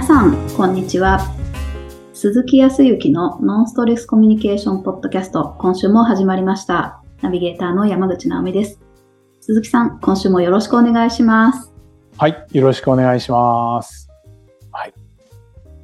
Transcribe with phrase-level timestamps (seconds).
[0.00, 1.20] 皆さん、こんにちは。
[2.14, 7.02] 鈴木康之のノンストレスコミュニケーションポッドキャスト、今週も始まりました。
[7.20, 8.80] ナビゲーターの山口直美です。
[9.42, 11.74] 鈴木さん、今週もよろしくお願いします。
[12.16, 12.46] はい。
[12.50, 14.08] よろしくお願いします。
[14.72, 14.94] はい。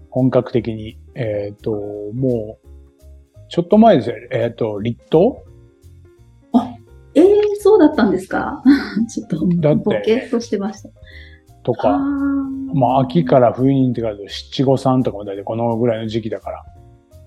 [0.09, 1.73] 本格的に、えっ、と、
[2.15, 2.69] もう、
[3.51, 4.17] ちょっと前ですよ。
[4.33, 5.45] えっ、と、立冬
[7.17, 7.25] えー、
[7.61, 8.63] そうだったんですか？
[9.15, 10.89] ちょっと、ボケっとしてました。
[11.67, 11.99] とか、あ
[12.75, 16.65] まあ、秋から冬にってから七五三とかも大体このぐらいの時期だから。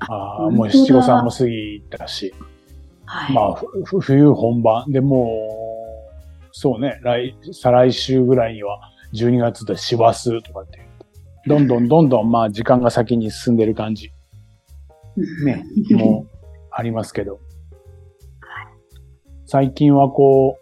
[0.07, 2.33] ああーもう七五三も過ぎたし、
[3.03, 3.35] はい。
[3.35, 3.61] まあ、
[3.99, 4.89] 冬本番。
[4.89, 5.27] でも
[6.45, 8.79] う、そうね、来、再来週ぐらいには
[9.13, 10.87] 12月で師走とかって、
[11.45, 14.09] どんどん どんどんまあ時間が先に進んでる感じ。
[15.43, 16.37] ね、 もう
[16.71, 17.39] ありますけど。
[19.45, 20.58] 最近はこう、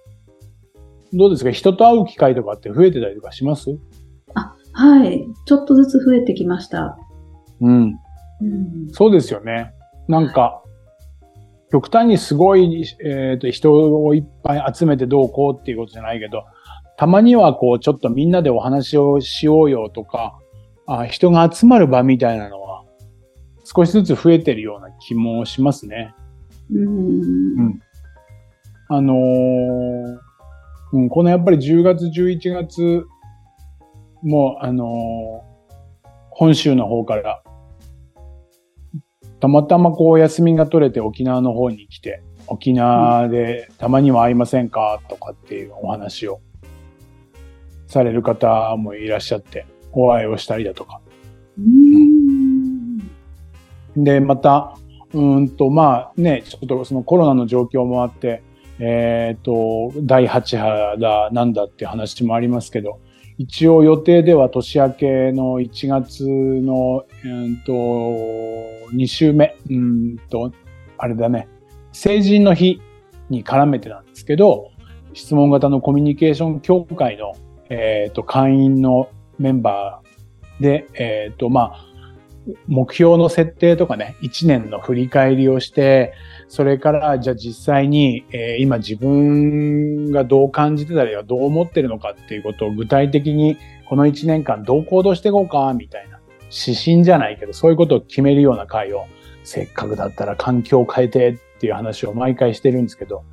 [1.13, 1.51] どうですか？
[1.51, 3.77] 人と会う機会とかって増えてたりとかします？
[4.73, 5.27] はい。
[5.45, 6.99] ちょっとずつ増えてきました。
[7.61, 7.95] うん。
[8.41, 9.73] うん、そうですよね。
[10.07, 10.61] なんか、
[11.71, 16.43] 極端にすごい、えっ、と、人をいっぱい集めてどうこうっていうことじゃないけど、
[16.97, 20.37] たまにはこう、ちょっとみんなでお話をしようよとか、
[20.85, 22.83] あ人が集まる場みたいなのは、
[23.63, 26.13] 少しずつ増えてるような気もしますね。
[26.71, 27.79] うん
[28.89, 30.26] あのー
[30.93, 33.05] うん、このやっぱり10月、11月
[34.23, 35.47] も、あのー
[36.37, 37.41] 本州の方から、
[39.39, 46.39] たまたまこう休みが取れて沖縄の方に来て、沖縄でたまには会いませんかとかっていうお話を
[47.87, 51.01] される方もいらっしゃって、お会いをしたりだとか。
[51.57, 52.99] うん
[53.97, 54.77] で、また、
[55.13, 58.43] うーんと、まあね、ちょっとそのコロナの状況もあって、
[58.79, 62.99] えっ、と、第8波だ、なんだって話もありますけど、
[63.37, 67.73] 一応予定では年明けの1月の、うーと、
[68.93, 70.51] 2週目、うんと、
[70.97, 71.47] あれだね、
[71.91, 72.81] 成人の日
[73.29, 74.71] に絡めてなんですけど、
[75.13, 77.35] 質問型のコミュニケーション協会の、
[77.69, 79.09] えっ、と、会員の
[79.39, 81.86] メンバーで、えっ、と、まあ、
[82.67, 86.13] 目標の設定とかね、一年の振り返りをして、
[86.47, 96.19] それから、じゃあ実際に、えー今自分がどう感じてたりはどう思ってるのかっていうことを具体的にこの一年間どう行動していこうか、みたいな
[96.51, 99.05] 指針じゃないけど、そういうことを決めるような会を、
[99.43, 103.23] せっかくだったら環境を変えてっていう話を毎回してるんですけど、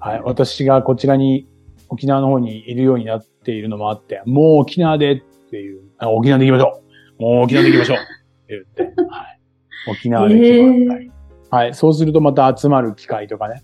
[0.00, 1.46] はい、私がこちらに
[1.88, 6.82] 沖縄の方にいるようになっているのもあって、もう沖縄でっていう、あ沖縄で行きましょ
[7.18, 7.22] う。
[7.22, 8.17] もう沖縄で行きましょう。
[8.48, 9.40] 言って、はい、
[9.90, 11.10] 沖縄で行きまったり、
[11.50, 11.74] はい。
[11.74, 13.62] そうするとまた集まる機会とかね。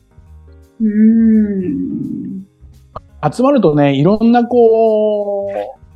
[0.80, 2.44] うん
[3.32, 5.48] 集まるとね、いろんなこ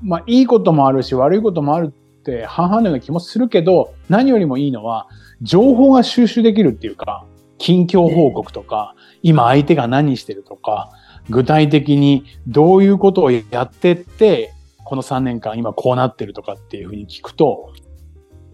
[0.02, 5.08] う、まあいいこともあるし悪いこともあるって半々のような気もするけど、何よりもいいのは、
[5.42, 7.24] 情報が収集できるっていうか、
[7.58, 10.90] 近況報告とか、今相手が何してるとか、
[11.28, 17.72] 具体的にどういうことをやってって、この3年間今こうなってるとかっていうふうに聞くと、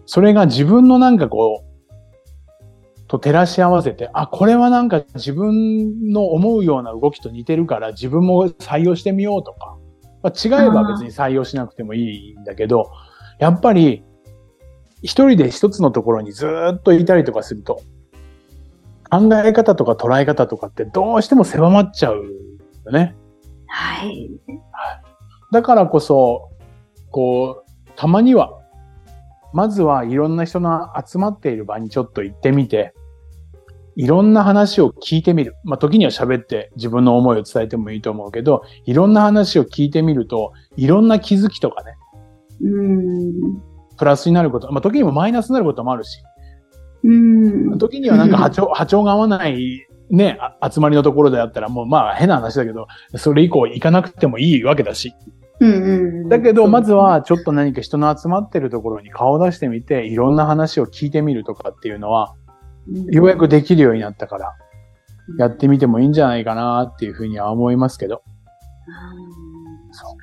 [0.05, 1.75] それが自分のなんかこう、
[3.07, 9.77] と照らし合わせて、あ、これはなんか自分の思うような動きと似てるから自分も採用してみようとか、
[10.23, 12.91] まあ、違えば別に採用しなくてもいいんだけど、
[13.37, 14.03] やっぱり
[15.03, 17.81] 一人で一つのところにずーっといたりとかすると、
[19.11, 22.25] 考え方とか捉え方とかってどうしても狭まっちゃう
[22.85, 23.15] よね。
[23.67, 24.31] はい。
[25.51, 26.49] だからこそ、
[27.11, 28.59] こう、たまには、
[29.55, 32.93] まずはいろんな人の集まっている場にちょっと行ってみて、
[33.95, 35.55] いろんな話を聞いてみる。
[35.63, 41.93] まあ、時には喋って自分の思いを伝えてもいいと思うけど、いろんな話を聞いてみると、いろんな気づきとかね、
[42.61, 43.61] うん
[43.97, 46.21] プラスになること、まあ、時にもマイナスになることもあるし、
[47.05, 55.13] うん時にはなんか 波長、波長が合わないね、あ集まりのところであったらもうまあ変な話だけど、それ以降行かなくてもいいわけだし。
[55.59, 62.35] うんうんだけど、まずはちょっと何か人の集まってるところに顔を出してみて、いろんな話を聞いてみるとかっていうのは、
[63.09, 64.53] ようやくできるようになったから、
[65.39, 68.21] やってみてもいいんじゃないかなっていうふうには思いますけど、
[69.91, 70.15] そう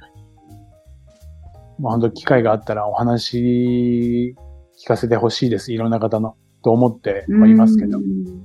[1.83, 4.37] まあ、本当機会があったらお話
[4.81, 5.73] 聞かせてほしいです。
[5.73, 8.01] いろんな方の、と思ってはいますけどう。
[8.01, 8.45] ん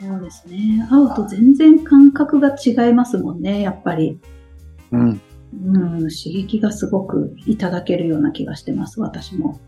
[0.00, 0.86] そうですね。
[0.90, 4.18] 会うと全然感覚が違いますもんね、やっぱり。
[4.92, 5.20] うん。
[5.52, 9.60] うん、刺激がすごくいただけるような気がしてます、私も。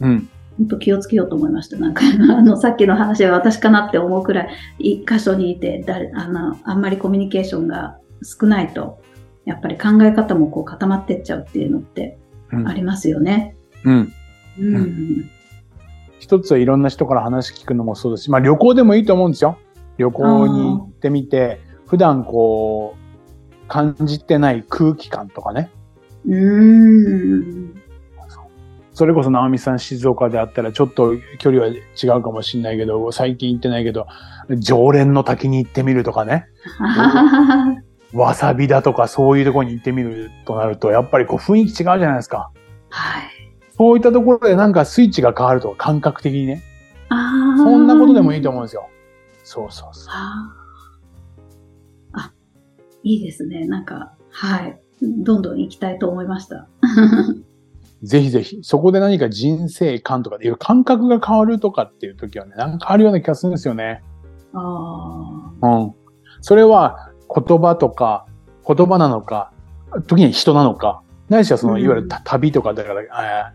[0.00, 0.28] うん。
[0.58, 1.76] 本当気をつけようと思いました。
[1.78, 2.02] なんか、
[2.36, 4.48] あの、さっきの話は私かなって思うくらい、
[4.78, 9.00] 一箇所にいて、誰、あの、あんまりコミュニケーションが少ないと、
[9.44, 12.18] やっぱり考え方もこう固まってっちゃうっていうのって
[12.50, 13.56] うんありますよね。
[13.84, 14.12] うん。
[14.58, 15.30] うん。
[16.18, 19.58] 一つはいろんな人から話聞くのもそうだし、まあ旅行でもいいと思うんですよ。
[19.98, 23.03] 旅行に行ってみて、普段こう、
[23.68, 25.70] 感じてない空気感とかね。
[26.26, 27.36] うー
[27.70, 27.84] ん。
[28.92, 34.06] それこそ直美さん静岡であったらちょっと距離は違うかもしれないけど、最近行ってないけど、
[34.58, 36.46] 常連の滝に行ってみるとかね。
[38.14, 42.50] わさびだとかそういうところに行ってみるとなると、やっぱりこう雰囲気違うじゃないですか。
[42.90, 43.22] はい。
[43.76, 46.62] そういったところでなんかスイッチが変わると感覚的にね。
[47.08, 47.58] ああ。
[47.58, 48.88] そんなことでもいいと思うんですよ。
[49.42, 50.63] そうそうそう。
[53.04, 53.66] いいですね。
[53.66, 54.80] なんか、はい。
[55.00, 56.66] どんどん行きたいと思いました。
[58.02, 64.02] ぜひぜひ、そこで何か人生観とかでいう感覚が変わるとかっていう時はね、なんかあるような気がするんですよね。
[64.52, 65.92] あうん。
[66.40, 68.26] それは言葉とか、
[68.66, 69.52] 言葉なのか、
[70.06, 73.06] 時に人なのか、ないしはその、うんいわゆるた旅とかだから、え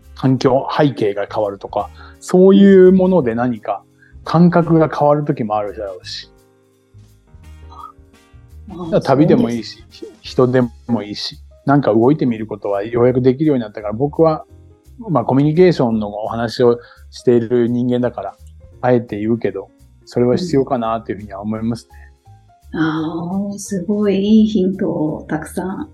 [0.04, 1.88] ー環境、背景が変わるとか、
[2.20, 3.84] そういうもので何か
[4.24, 6.39] 感覚が変わる時もあるだろうし、あ。
[9.02, 9.60] 旅でもいい。
[9.60, 14.44] いし、ひ人でもいいし、なんか動いてみることはようやくできるようになったから、僕は、
[15.08, 16.78] まあコミュニケーションのお話を
[17.10, 18.36] している人間だから、
[18.80, 19.70] あえて言うけど、
[20.04, 22.78] それは必要かなっていうふうには思いますね。
[22.78, 25.90] ああ、すごいいいヒントをたくさん。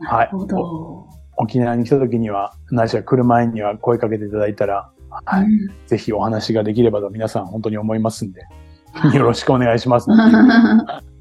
[0.00, 1.08] なはいるほど。
[1.36, 4.90] 沖縄に来た時には、ないしは来る前には声かけていただいたら、
[5.24, 8.42] はい、うんぜひお話ができればと皆さん本当に思いますんで、
[9.14, 10.08] よろしくお願いします。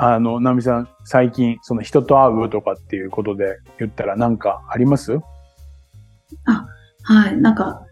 [0.00, 5.18] あの、ナミさん、最近、その人と会うとかっていうことで言ったら何かあります？
[7.02, 7.36] はい。
[7.36, 7.82] なんか、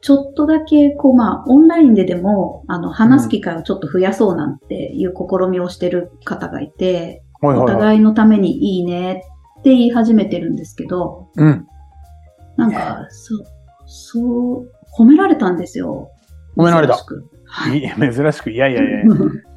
[0.00, 7.66] ちょっとだけ、こう、まあ、オンラインででも、あの、話す機会をちょっと増やそうなんていう試みをしてる方がいて、お。
[7.66, 9.22] 互いのためにいいね
[9.60, 11.66] って言い始めてるんですけど、うん。
[12.56, 13.38] なんか、そう、
[13.86, 14.68] そう、
[14.98, 16.10] 褒められたんですよ。
[16.56, 16.96] 褒められた
[17.44, 17.78] はい。
[17.78, 19.00] い珍しく、いやいやいや、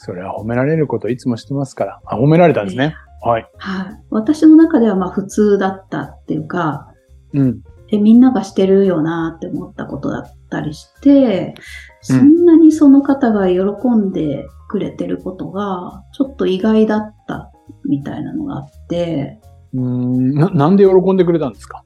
[0.00, 2.00] それは褒められることいつもしてますから。
[2.06, 2.94] あ、褒められたんですね。
[3.20, 3.46] はい。
[3.58, 4.02] はい。
[4.10, 6.92] 私の中ではまあ普通だったっていうか、
[7.34, 7.60] うん。
[7.90, 11.54] え、みんながしてるよなって思ったことだったりして、
[12.00, 17.50] そんなにその方が喜んでくれてることが、ちょっと意外だった
[17.88, 19.40] みたいなのがあって、
[19.74, 21.82] うーんな、なんで喜んでくれたんですか？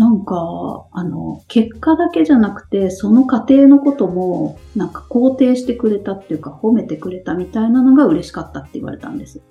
[0.00, 9.42] なんか、あの、結果だけじゃなくて、その過程のことも、なんか肯定してくれたっていうか、褒めてくれたみたいなのが嬉しかったって言われたんです。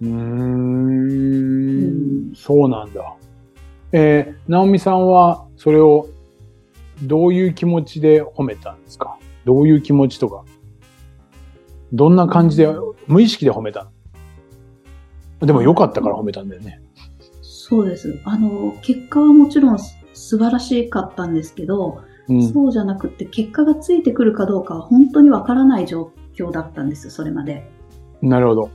[0.00, 3.16] うーうんん、そうなんだ。
[3.90, 6.06] えー、直美さんはそれを
[7.02, 9.18] どういう気持ちで褒めたんですか？
[9.44, 10.44] どういう気持ちとか？
[11.92, 12.68] どんな感じで、
[13.08, 13.90] 無意識で褒めた
[15.40, 15.46] の？
[15.48, 16.81] でも良かったから褒めたんだよね。
[17.72, 18.20] そうです。
[18.24, 22.52] あの、結果はもちろんす素晴らしかったんですけど、うん。
[22.52, 27.66] そうじゃなくて、結果がついてくるかどうかは本当にわからない状況だったんですよ、それまで。
[28.20, 28.70] なるほど。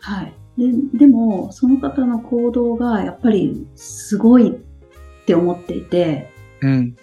[0.00, 0.32] はい。
[0.56, 6.30] ででも、その方の行動がやっぱりすごいって思っていて、
[6.62, 6.96] うん。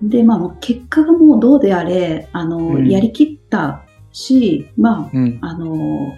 [0.00, 5.38] で、まあ、結果がもうどうであれ、あの、うんやりきったし、まうん。
[5.42, 6.14] あ、あの、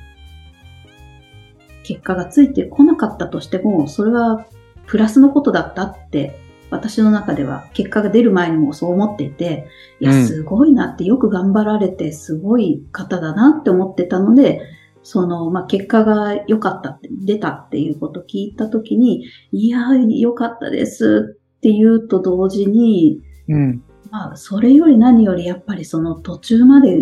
[1.85, 4.47] 結果がついてこなかったとしても、それは
[4.87, 6.39] プラスのことだったって、
[6.71, 9.69] 私の中では結果が出る前にもそう思っていて、
[10.01, 14.61] いや、うんすごいなって、よく頑張られて、すごい方だなって思ってたので、
[15.03, 23.83] その、まあ、結果が良かったって、出たっていうことを聞いたときに、いや、良かったですって言うと同時に、うん。
[24.11, 26.97] まあ、それより何よりやっぱりその途中まで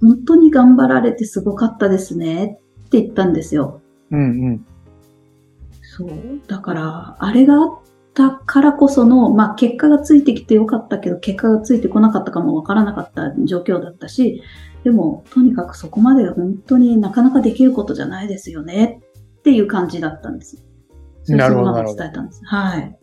[0.00, 3.80] 本当に頑張られてすごかったですねって言ったんですよ。
[4.10, 4.20] うん。
[4.20, 4.66] うん。
[5.96, 6.10] そう。
[6.46, 7.78] だから、あれがあっ
[8.12, 14.42] たからこその、まあ結果がついてきてよかったけど、結果がついてこなかったかもわからなかった状況だったし、
[14.84, 19.00] でも、とにかくそこまで本当になかなかできることじゃないですよね
[19.38, 20.62] っていう感じだったんです。
[21.28, 22.40] なるほど伝えたんです。
[22.44, 22.98] はい。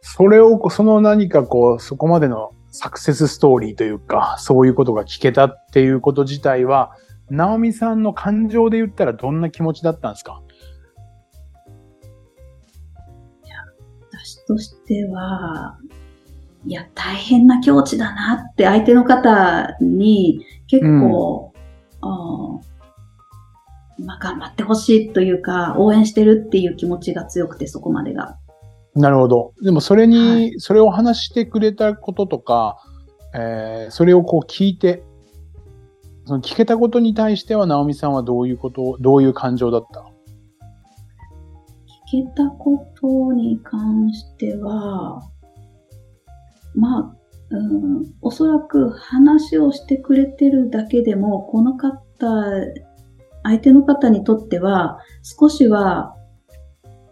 [0.00, 6.92] それを、その何かこう、そこまでのサクセスストーリーというか、そういうことが聞けたっていうこと自体は、
[7.28, 10.40] 直美さんの感情で言ったらどんな気持ちだったんですか？
[14.50, 15.78] としては、
[16.66, 21.52] いや、大変な境地だなって相手の方に結構、
[22.00, 28.36] あーまあ、頑張ってほしいというか、応援してるっていう気持ちが強くて、そこまでが。
[28.96, 29.52] なるほど。
[29.62, 32.78] でもそれに、はそれを話してくれたこととか、
[33.34, 35.04] えーそれをこう聞いて、
[36.24, 40.00] その聞けたことに対しては直美さんはどういうこと、どういう感情だった？
[40.00, 40.09] 聞
[42.10, 45.22] けたことに関しては、
[46.74, 47.16] まあ、
[47.50, 51.96] うん、おそらく話をしてくれてるだけでも、この方、
[53.42, 56.14] 相手の方にとっては、少しは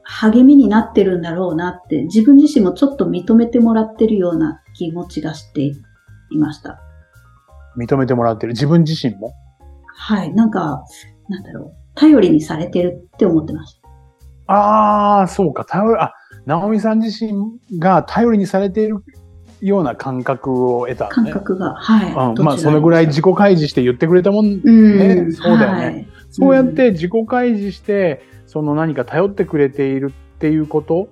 [0.03, 5.75] 励みになってるんだろうなって、自分自身もちょっと認めてもらってるような気持ちがしてい
[6.39, 6.79] ました。
[7.77, 8.53] 認めてもらってる？
[8.53, 9.33] 自分自身も？
[9.87, 10.33] はい。
[10.35, 10.85] なんか、
[11.29, 11.73] なんだろう。
[11.95, 13.78] 頼りにされてるって思ってました。
[14.49, 15.65] ああ、そうか。
[15.65, 16.13] 頼り、あ、
[16.47, 17.33] 直美さん自身
[17.79, 19.05] が頼りにされている
[19.61, 21.11] ような感覚を得た、ね。
[21.11, 21.75] 感覚が。
[21.75, 22.33] はい。
[22.37, 24.61] うん、まあ、そのぐらい自己開示して言ってくれたもん。
[24.65, 31.09] うん、ねそうだよねはいそうやって自己開示して、その何か頼ってくれているっていうこと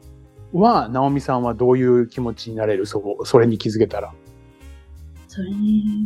[0.53, 2.85] は、直美さんはどういう気持ちになれる？
[2.85, 4.13] そこ、それに気づけたら。
[5.29, 5.49] それ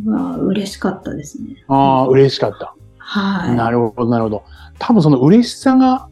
[0.05, 1.63] は嬉しかったですね。
[1.67, 2.73] ああ、嬉しかった。
[2.97, 3.55] はい。
[3.55, 4.43] なるほど、なるほど。
[4.79, 6.07] 多分その嬉しさが、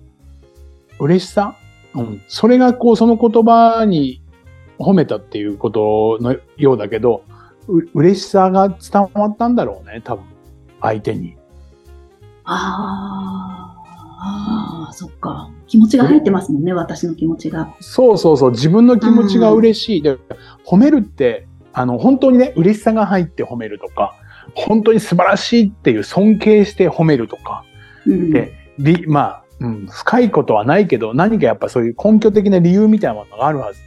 [1.00, 1.56] 嬉しさ？
[1.96, 2.22] うん。
[2.28, 4.22] それがこう、その言葉に
[4.78, 7.24] 褒めたっていうことのようだけど、
[7.68, 10.26] う嬉しさが伝わったんだろうね、多分。
[10.82, 11.36] 相手に。
[12.46, 13.80] あー
[14.22, 15.50] あー、そっか。
[15.68, 17.74] 気持ちが入ってますもんね、私の気持ちが。
[17.80, 20.02] そうそうそう、自分の気持ちが嬉しい。
[20.02, 20.18] で、
[20.66, 24.16] 褒めるって、あの、本当にね、嬉しさが入って褒めるとか、
[24.56, 27.64] 本当に素晴らしいっていう尊敬して褒めるとか、
[28.06, 28.32] うん。
[28.32, 33.82] でりまあ、うん、深いことはないけど、何かやっぱそういう根拠的な理由みたいなものがあるはず。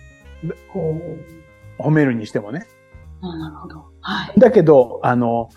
[1.78, 2.66] 褒めるにしてもね。
[3.20, 3.84] あなるほど。
[4.00, 4.40] はい。
[4.40, 5.48] だけど、あの、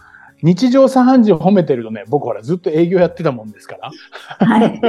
[0.42, 3.92] 日常茶飯事を褒めてるとね、僕ほらずっと営業やってたもんですから、
[4.48, 4.82] はい。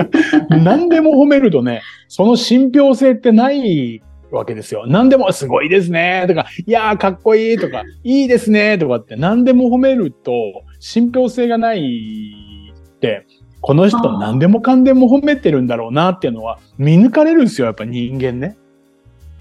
[0.62, 4.86] 何でも褒めるとね、その信憑性ってないわけですよ。
[4.86, 10.32] 何でもすごいですねとか、いやーかっこいいとか、いいですねとかって何でも褒めると
[10.78, 13.26] 信憑性がないって、
[13.66, 18.56] この人何でもかんでも褒めてるんだろうなっていうのは見抜かれるんですよ、やっぱ人間ね。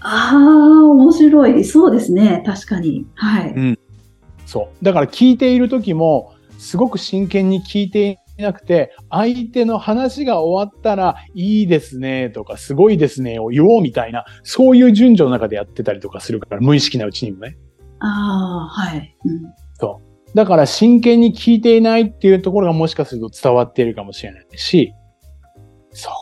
[0.00, 1.64] ああ、面白い。
[1.64, 2.42] そうですね。
[2.44, 3.06] 確かに。
[3.14, 3.78] はい。
[4.44, 4.84] そう。
[4.84, 17.56] だから聞いている時も、すごく真剣に聞いていなくて、相手の話が終わったら、いいですねとか、すごいですねを言おうみたいな、そういう順序の中でやってたりとかするから、無意識なうちにもね。
[18.00, 19.16] ああ、はい。
[19.24, 20.05] うんそう。
[20.36, 24.92] だから真剣に聞いていないっていうところがもしかすると伝わっているかもしれないし、
[25.92, 26.12] そう。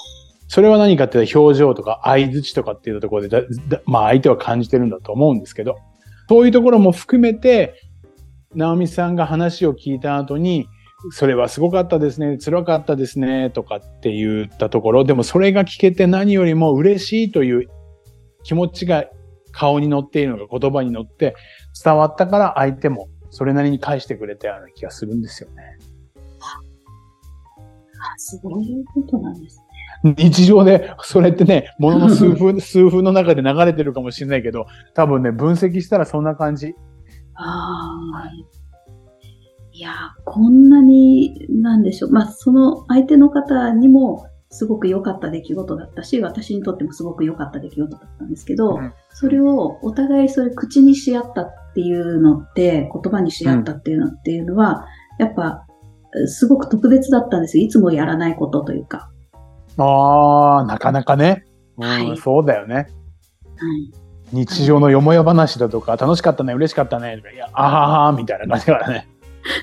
[0.47, 5.79] それは何かっていうと表情とか相槌とかっていうところでだ、まあ相手は感じてるんだと思うんですけど、
[6.29, 7.75] そういうところも含めて、
[8.55, 10.69] 直美さんが話を聞いた後に、
[11.11, 17.69] それはすごかったですね、辛かったですね、とかって言ったところ、でもそれが聞けて何よりも嬉しいという
[18.45, 19.07] 気持ちが
[19.51, 21.35] 顔に乗っているのが言葉に乗って
[21.83, 25.63] 伝わったから相手もそれなりに返してくれたような気がするんですよね。
[26.41, 29.59] あそういうことなんです
[30.05, 30.15] ね。
[30.17, 36.77] 日常で、それってね、ものの数分、 数分の中で流れてるかもしれないけど、多分ね、分析したらそんな感じ。
[37.35, 38.31] ああ。
[39.73, 39.91] いや、
[40.25, 42.13] こんなに、なんでしょう。
[42.13, 54.87] まあ、その相手の方にもすごく良かった出来事だったし、私にとってもすごく良かった出来事だったんですけど、うんそれをお互いそれ口にし合ったっていうのって、言葉にし合ったっていうのっていうのは、
[55.21, 55.67] やっぱ、
[56.27, 57.65] すごく特別だったんですよ。
[57.65, 59.09] いつもやらないことというか。
[59.77, 61.45] ああ、なかなかね。
[61.79, 62.75] うん、はいそうだよね。
[62.75, 62.89] はい。
[64.33, 69.09] 日常のよもや話だとか、楽しかったね、嬉しかったね、とか、いや、あははみたいな感じだからね。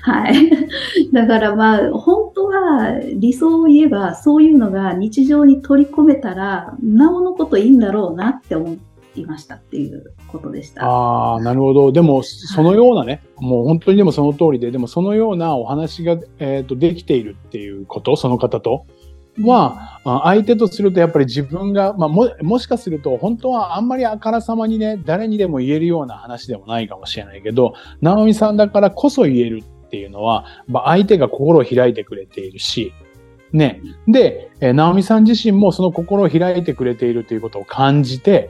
[0.02, 0.34] はい。
[1.12, 8.76] だからまあ、本当は理想を言えば、そういうのが日常に取り込めたら、なおのこといいんだろうなって思
[9.16, 10.84] いましたっていうことでした。
[10.84, 11.92] ああ、なるほど。
[11.92, 18.86] でも、そのようなね、もう本当にでもその通りで、でもそのようなお話が、えっ、と、できているっていうこと、その方と、
[19.40, 32.94] は、あ相手とするとやっぱり自分が、まあ、も、もしかすると本当はあんまりあからさまにね、誰にでも言えるような話でもないかもしれないけど、直美さんだからこそ言えるっていうのは、まあ、相手が心を開いてくれているし、
[33.52, 33.82] ね。
[34.08, 38.48] で、えー直美さん自身もその心を開いてくれているということを感じて、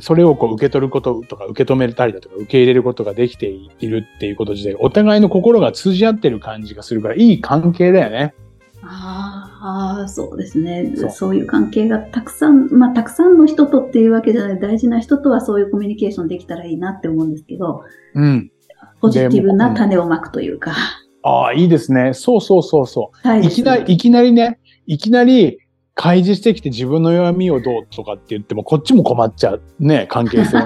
[0.00, 8.34] それをこう受け取ることとか受け止めたりだとか受け入れることができているっていうこと自体、お互いの心が通じ合ってる感じがするから、いい関係だよね。
[8.82, 17.82] ああ、そうですねそうそういう関係がたくさん、まあ、たくさんの人とっていうわけじゃない、大事な人とはそういうコミュニケーションできたらいいなって思うんですけど、
[18.14, 18.50] うん。
[19.00, 20.72] ポジティブな種をまくというか、
[21.22, 22.14] ああ、いいですね。
[22.14, 23.18] そうそうそうそう。
[23.24, 25.58] 大事いきなり、いきなりね、いきなり
[25.94, 29.62] 開示してきて自分の弱みをどうとかって言っても、こっちも困っちゃう。
[29.80, 30.58] ね、関係性。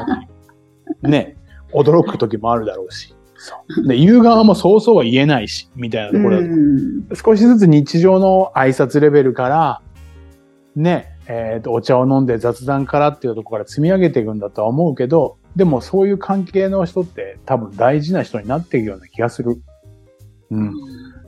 [1.02, 1.36] ね、
[1.72, 3.14] 驚く時もあるだろうし。
[3.36, 3.88] そう。
[3.88, 6.40] で、言う側もそうそうは言えないし、みたいなところ
[7.14, 9.82] 少しずつ日常の挨拶レベルから、
[10.76, 19.62] ね、えっ、と、お茶を飲んで雑談からっていうところから積み上げていくんだとは思うけど、でもそういう関係の人って多分大事な人になっていくような気がする。
[20.50, 20.72] うん。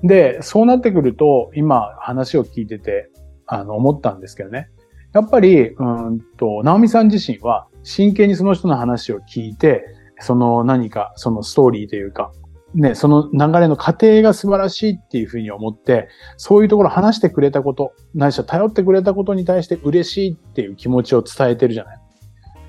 [0.03, 3.11] で、そうなってくると、今話を聞いてて、
[3.47, 4.71] あの、思ったんですけどね。
[5.13, 9.85] やっぱり、うんと、直美さん自身は真剣にその人の話を聞いて、
[10.21, 12.33] その何か、そのストーリーというか、
[12.75, 21.99] ね、その流れの過程が素晴らしいっていうふうに思って、そういうところ話してくれたこと、ないしは頼ってくれたことに対して嬉しいっていう気持ちを伝えてるじゃない。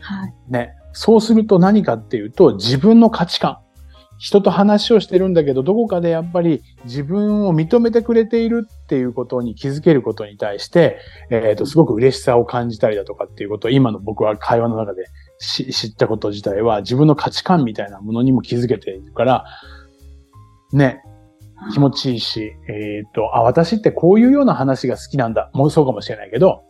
[0.02, 0.34] はい。
[0.48, 0.76] ね。
[0.96, 3.60] そうすると何かっていうと、自分の価値観。
[4.18, 11.00] 人と話をしてるんだけど、どこかでやっぱり自分を認めてくれているっていうことに気づけることに対して、
[11.30, 15.06] えっ、と、すごく嬉しさを感じたりだとかっていうことを今の僕は会話の中で
[15.38, 19.46] 知ったこと自体は自分の価値観みたいなものにも気づけているから、
[20.72, 21.02] ね、
[21.74, 25.52] 気持ちいいし、えっ、と、あ、私ってこういうような話が好きなんだ。
[25.54, 26.64] もうそうかもしれないけど、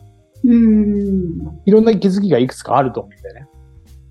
[0.43, 1.61] うん。
[1.65, 3.47] いろんな気づきがいくつかあると思うんだよね。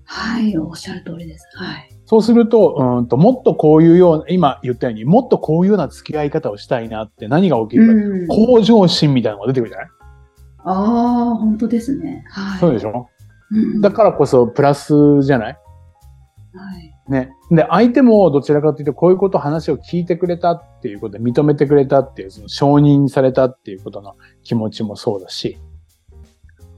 [0.05, 1.47] はい、おっしゃる通りです。
[1.55, 1.89] はい。
[2.05, 9.87] そうすると、うんと、もっとこういうような、今言ったように、もっとこういうような付き合い方をしたいなって何が起きるか、うん、向上心みたいなのが出てくるじゃない？
[10.67, 12.23] ああ、本当ですね。
[12.29, 12.59] はい。
[12.59, 13.09] そうでしょ、
[13.51, 15.57] うん、だからこそプラスじゃない？
[16.53, 17.11] はい。
[17.11, 17.31] ね。
[17.51, 25.57] で、相手もどちらかというと、こういうこと話を聞いてくれたっていうことで認めてくれたっていう、その承認されたっていうことの気持ちもそうだし、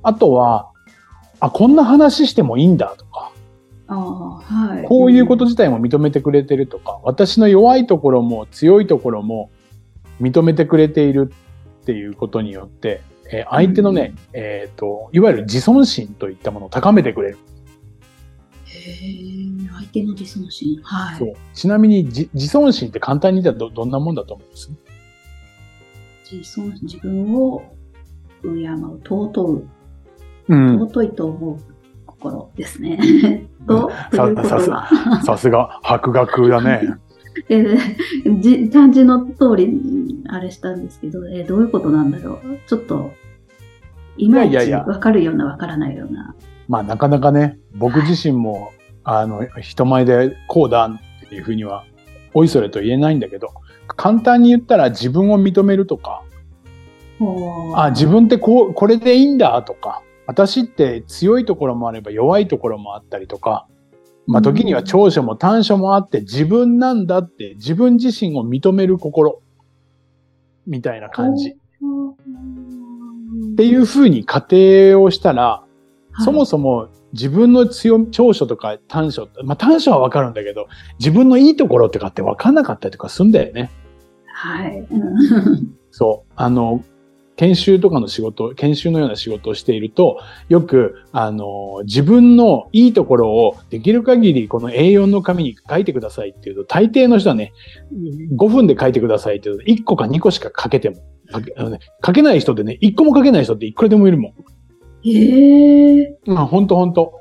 [0.04, 0.72] あとは、
[1.40, 3.32] あ、こんな話してもいいんだとか、
[3.88, 9.50] あはい、こういうこと自体も認めてくれてるとか、私の弱いところも強いところも
[10.22, 11.32] 認めてくれている
[11.82, 13.02] っていうことによって、
[13.32, 17.38] えー、相手のね、うん、えっ、ー、と、いわゆる自尊心といったものを高めてくれる。
[18.66, 19.38] へ
[19.74, 20.82] 相手の自尊心。
[20.82, 21.20] はい。
[21.20, 21.34] そう。
[21.54, 24.72] ちなみに自尊心って簡単に言ったらどどんなもんだと思うんです？
[26.30, 27.64] 自尊心、自分を
[28.42, 29.70] 敬う、尊う。
[30.50, 31.58] うん、尊いと思う
[32.06, 32.98] 心ですね。
[33.68, 34.34] と、さ
[35.24, 36.82] さすが、博学だね。
[37.50, 42.40] えー、漢字の通り、あれしたんですけど、えー、どういうことなんだろう。
[42.68, 43.12] ちょっと、
[44.18, 46.34] いまいちわかるようなわからないような。
[46.68, 48.72] まあ、なかなかね、僕自身も、
[49.04, 51.84] あの、人前でこうだっていうふうには、
[52.34, 53.50] おいそれと言えないんだけど、
[53.88, 56.24] 簡単に言ったら自分を認めるとか、
[57.76, 63.68] あ、自分ってこう、これでいいんだとか、私って強いところもあれば弱いところもあったりとか、
[64.28, 69.42] まあ時には長所も短所もあって自分なんだって自分自身を認める心
[70.68, 71.52] みたいな感じ。
[71.52, 71.54] っ
[73.56, 75.64] ていうふうに仮定をしたら、
[76.20, 80.68] そもそも自分の強長所とか短所、まあ短所はわかるんだけど、
[81.00, 83.72] 自分のいいところとかってわかんなかったりとかすんだよね。
[84.26, 84.88] はい。
[85.92, 86.34] そう。
[86.36, 86.84] あの、
[87.38, 90.20] 研修とかの仕事、研修のような仕事をしていると、
[90.50, 97.54] よく、あの、自分のいいところをできる限りこの A4 の紙に書いてくださいっていうと、大抵の人はね、
[98.36, 100.98] 5分で書いてくださいっていうと、1個か2個しか書けても、
[101.32, 104.34] 書けあのね、書けない人でね、1個も書けない人っていくらでもいるもん。
[105.04, 106.18] へえ。
[106.26, 107.14] まあ、ほんとほんと。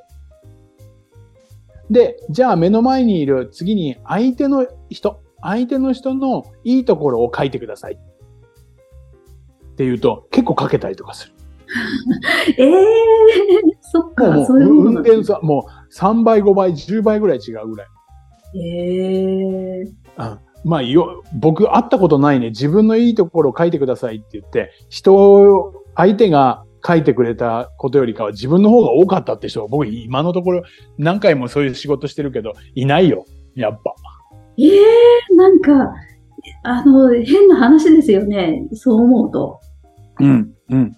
[1.90, 7.98] で、じゃあ目の前にいる次に相手の人、相手の人のいいところを書いてください。
[9.76, 11.34] っていうと、結構かけたりとかする。
[12.56, 12.76] え えー、
[13.82, 17.86] そっか、もうそういう運転さ、もう3倍、5倍、10倍ぐらい違うぐらい。
[18.58, 20.38] ええー。
[20.64, 22.48] まあよ、僕会ったことないね。
[22.48, 30.62] 自分のいいところを書いてくださいって言って、人を、相手が書いてくれたことよりかは自分の方が多かったって人は僕今のところ
[30.98, 33.26] 何回もそういう仕事してるけど、いないよ。
[33.54, 33.94] やっぱ。
[34.58, 35.92] ええー、なんか、
[36.64, 38.66] あの、変な話ですよね。
[38.72, 39.60] そう思うと。
[40.18, 40.92] うん、うん、うん。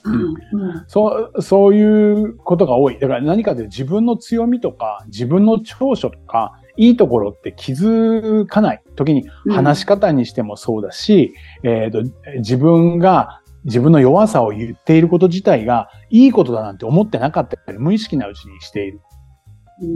[0.86, 2.98] そう、そういうことが多い。
[2.98, 8.82] だから何かで自分の強みとか、自分の長所とか、いいところって気づかない。
[8.94, 12.02] 時に話し方にしてもそうだし、うん、えっ、と、
[12.36, 19.00] 自分が自分の弱さを言っていること自体がいいことだなんて思ってなかったり、無意識なうちにしている。
[19.80, 19.86] う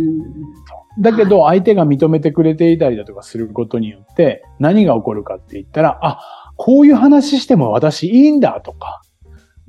[1.01, 6.21] ん、だけど、相手が認めてくれていたりだとかすることによって、何が起こるかって言ったら、あ、
[6.57, 9.03] こういう話しても私いいんだとか、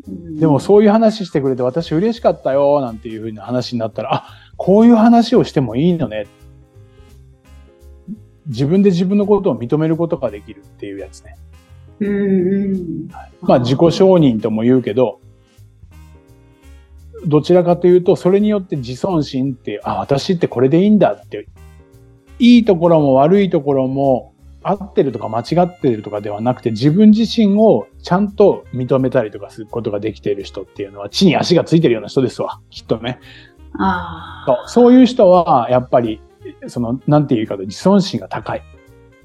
[0.08, 4.26] でもそういう話してくれて私嬉しかったよなんていうふうな話になったら、あ、
[4.58, 6.28] こういう話をしてもいいのね。
[8.48, 11.38] 自分で自分のことを認めることができるっていうやつね。
[12.02, 13.08] うん、
[13.42, 15.22] まあ自己承認とも言うけど、
[17.26, 21.48] どちらかというと、それによって自尊心って、あ、私ってこれでいいんだって、
[22.39, 24.33] いいところも悪いところも
[24.63, 33.19] 合ってるとか間違ってるとかではなくて、自分自身をちゃんと認めたりとかすることができている人っていうのは、地に足がついてるような人ですわ、きっとね。
[33.78, 36.21] あそうそういう人は、やっぱり、
[36.67, 38.62] その、なんていうかと、自尊心が高い。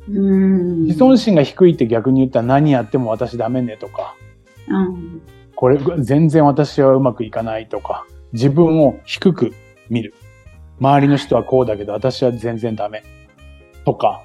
[0.08, 0.82] うん。
[0.84, 4.14] 自尊心が低いって逆に言ったら何やっても私ダメねとか、
[4.68, 5.22] うん。
[5.54, 9.52] これ全然私はうまくいかないとか、自分を低く
[9.90, 10.14] 見る。
[10.80, 13.02] 周りの人はこうだけど私は全然ダメ。
[13.84, 14.22] とか、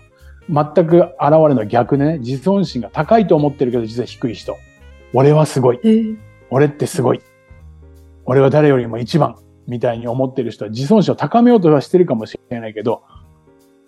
[0.49, 4.57] 全く現れるのは逆でね、自尊心が高いと思ってるけど実は低い人。
[5.13, 5.79] 俺はすごい。
[5.83, 6.17] えー
[6.55, 7.21] 俺ってすごい。
[8.25, 9.37] 俺は誰よりも一番。
[9.65, 13.01] みたいに思ってる人は自尊心を高めようとはしてるかもしれないけど、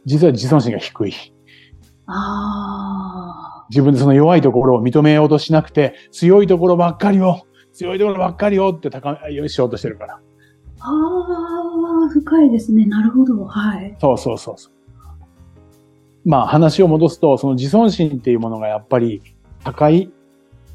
[0.05, 1.13] 実は自尊心が低い。
[2.07, 7.41] あ自分でその弱いところを認めようとしなくて、強いところばっかりを、
[7.73, 10.13] 強いところばっかりをって高め、しようとしてるから。
[10.79, 10.87] あ。
[10.87, 12.85] ああ、深いですね。
[12.85, 13.43] なるほど。
[13.43, 13.95] はい。
[13.99, 14.74] そうそうそうそう。
[16.25, 19.21] まあ話を戻すと、その自尊心っていうものがやっぱり
[19.63, 20.11] 高い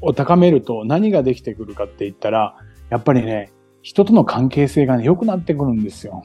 [0.01, 2.55] を高めると何ができてくるかって言ったら、
[2.89, 6.23] やっぱりね、人との関係性がね、良くなってくるんですよ。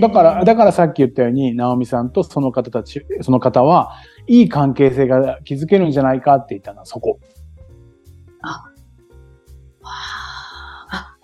[0.00, 3.92] だから、だからさっき言ったように、直美さんとその方たち、その方は、
[4.26, 7.20] いい関係性が築けるんじゃないかって言ったのはそこ。
[8.42, 8.64] あ、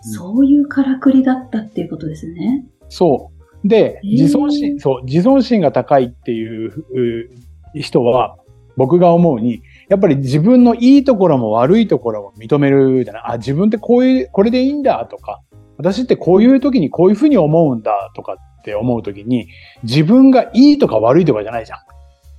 [0.01, 2.65] そういうからくりだったっていうことですね。
[2.89, 3.36] そう。
[3.63, 7.29] で、自尊心、そう、自尊心が高いっていうう
[7.73, 8.37] 人は、
[8.75, 13.23] 僕が思うに、やっぱり自分のいいところも悪いところも認めるじゃない。
[13.25, 15.41] あ、自分ってこういう、これでいいんだとか、
[15.77, 19.47] 私ってこういう時にこういうふうに思うんだとかって思う時に、
[19.83, 21.79] 自分がいいとか悪いとかじゃないじゃん。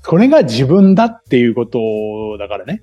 [0.07, 1.79] これが自分だっていうこと
[2.39, 2.83] だからね。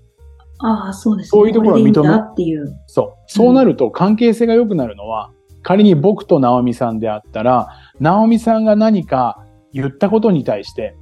[0.59, 1.29] ああ、そうですね。
[1.29, 2.67] そういうところを認めれでいいんだっていう。
[2.87, 3.13] そう。
[3.27, 5.31] そうなると関係性が良くなるのは、
[5.65, 10.95] 仮に僕と直美さんであったら、直美さんが何か言ったことに対して、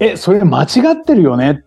[0.00, 1.62] え、それ間違ってるよね？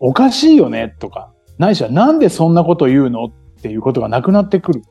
[0.00, 0.94] おかしいよね？
[0.98, 3.26] とか、ないしはなんでそんなこと言うの？
[3.26, 3.30] っ
[3.62, 4.82] ていうことがなくなってくる。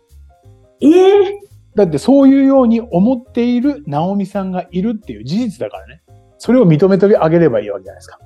[0.82, 1.39] ええ
[1.75, 6.03] だってそういうように思っている直美さんがいるっていう事実だからね。
[6.38, 8.19] それを認めてあげればいいわけじゃないですか。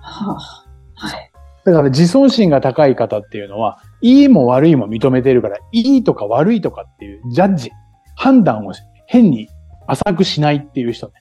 [0.00, 1.32] はあ、はい。
[1.66, 7.72] だから自尊心が高い方っていうのは、いいも悪いも認めているから、いいとか悪いとかっていうジャッジ、
[8.14, 8.72] 判断を
[9.08, 9.48] 変に
[9.88, 11.14] 浅くしないっていう人ね。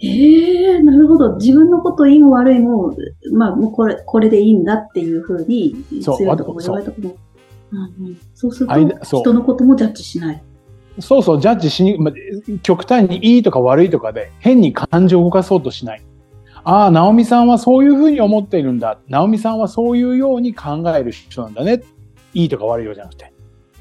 [0.00, 1.36] ええなるほど。
[1.38, 2.94] 自分のこといいも悪いも、
[3.32, 7.16] まあ、もうこれ、これでいいんだっていうふうに、そう強いとこも弱いとこも。
[8.34, 10.42] そうすると、人のこともジャッジしない。
[11.00, 12.12] そうそう、ジャッジしに、ま
[12.62, 16.02] 極端にいいとか悪いとかで変に感情を動かそうとしない。
[16.64, 18.98] ああ、直美さんはそういうふうに思っているんだ。
[19.08, 21.82] 直美さんはそういうように考える人なんだね。
[22.34, 23.32] いいとか悪いよじゃなくて。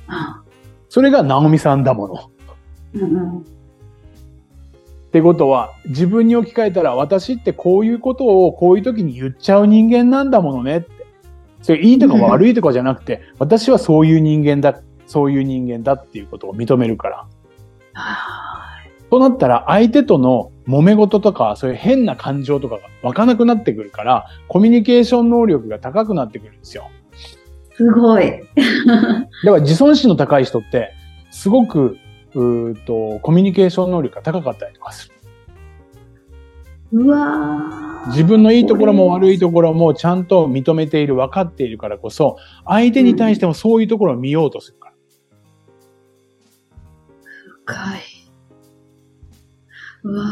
[0.07, 0.41] あ
[0.89, 2.31] それが直美さんだもの。
[2.93, 3.41] うんうん、っ
[5.11, 10.99] てことは、自分に置き換えたら、私ってこういうことをこういう時に言っちゃう人間なんだものねって。
[11.61, 17.27] それいいとか悪いとかじゃなくて、私はそういう人間だ、そういう人間だっていうことを認めるから。
[17.93, 18.39] は
[19.09, 26.87] となったら、相手との揉め事とか、そういう変な感情とかが湧かなくなってくるから、コミュニケーション能力が高くなってくるんですよ。
[27.73, 28.29] いすごい。
[28.29, 30.93] だから自尊心の高い人って、
[31.31, 31.97] すごく、
[32.35, 35.15] うーと、コミュニケーション能力が高かったりとかする。
[36.91, 44.93] うわー自分のいいところも悪いところもちゃんと認めている、分かっているからこそ、相手に対してもそういうところを見ようとするから。
[47.65, 47.99] 深い。
[50.03, 50.25] うわ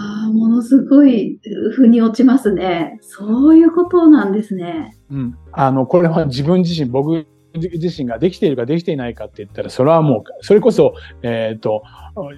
[0.58, 1.40] のすごい、
[1.76, 2.98] 腑に落ちますね。
[3.02, 4.96] そういうことなんですね。
[5.10, 5.38] うん。
[5.52, 7.26] あの、これは自分自身、僕
[7.58, 10.94] 自身ができているかできていないかって言ったら、それはもう、それこそ、
[11.24, 11.84] えっ、と、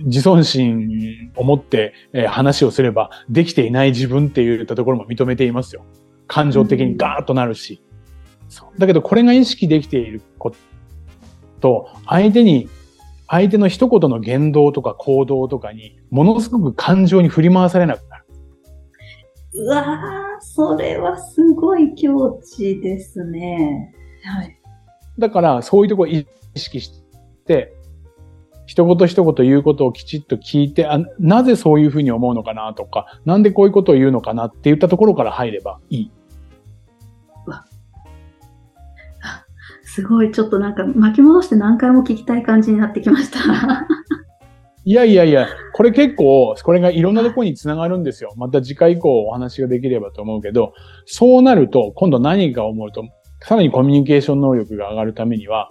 [0.06, 5.84] 自尊心を持って、えー話をすれば、できていない自分って言ったところも認めていますよ。
[6.28, 7.82] 感情的にガーッとなるし。
[8.48, 10.54] そうだけど、これが意識できているこ
[11.60, 12.70] と、相手に、
[13.30, 18.26] 相手の一言の言動とか行動とかに、ものすごく感情に振り回されなくなる。
[19.54, 23.94] うわーそれはすごい境地ですね。
[24.24, 24.60] はい。
[25.18, 26.92] だから、そういうところを意識し
[27.46, 27.74] て、
[28.66, 36.12] 一言一言言うことをきちっと聞いて、あなぜそういうふうに思うのかなとか、なんでこういうことを言うのかなって言ったところから入ればいい。
[39.96, 43.40] すごい、ちょっとなんか巻き戻して何回も聞きたい感じになってきました。
[44.86, 48.32] いやいやいや、これ結構、これがいろんなところにつながるんですよ。
[48.38, 50.74] また次回以降お話ができればと思うけど、
[51.06, 53.04] そうなると、今度何が思うと、
[53.42, 55.70] さらにコミュニケーション能力が上がるためには、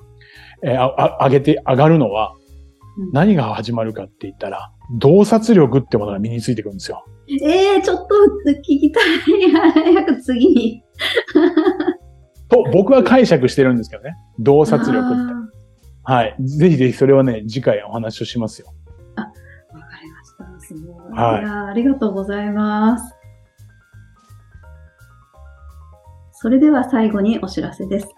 [0.62, 7.04] えーああ上げて、上がるのは、うん何が始まるかって言ったら、洞察力ってものが身についてくるんですよ。
[7.28, 8.14] ええー、ちょっと
[8.50, 9.04] 聞きたい。
[9.94, 10.82] 早く次に。
[12.48, 14.16] と、僕は解釈してるんですけどね。
[14.38, 15.34] 洞察力って。
[16.04, 16.36] あはい。
[16.38, 18.72] ぜひぜひそれはね、次回お話をしますよ。
[19.16, 20.66] ーわかりました。
[20.66, 21.12] すごい。
[21.12, 23.14] はいいやーありがとうございます。
[26.32, 28.08] それでは最後にお知らせです。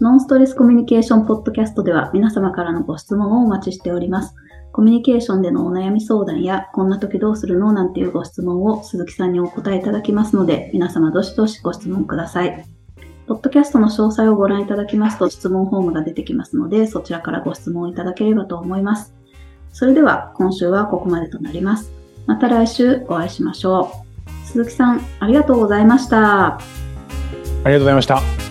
[0.00, 4.34] ノンストレスコミュニケーションポッドキャストでは皆様からのご質問をお待ちしております。
[4.72, 12.77] コミュニケーションでのお悩み相談や、こんな時どうするのなんていうご質問を鈴木さんにお答えいただきますので、皆様どしどしご質問ください。
[13.28, 19.12] ポッドキャストの詳細をご覧いただきますと質問フォームが出てきますので、そちらからご質問いただければと思います。
[19.70, 21.92] それでは今週はここまでとなります。
[22.26, 23.92] また来週お会いしましょ
[24.24, 24.46] う。
[24.46, 26.54] 鈴木さん、ありがとうございました。
[26.54, 26.58] あ
[27.64, 28.47] りがとうございました。